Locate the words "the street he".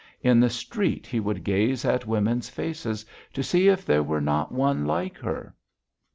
0.39-1.19